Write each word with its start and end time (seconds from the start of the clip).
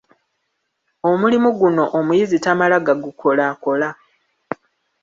Omulimu 1.09 1.49
guno 1.59 1.83
omuyizi 1.97 2.37
tamala 2.45 2.77
gagukolakola. 2.85 3.89